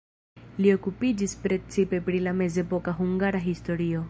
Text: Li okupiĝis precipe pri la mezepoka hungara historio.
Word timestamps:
Li 0.65 0.71
okupiĝis 0.75 1.37
precipe 1.45 2.01
pri 2.09 2.25
la 2.29 2.35
mezepoka 2.43 2.99
hungara 3.05 3.47
historio. 3.51 3.99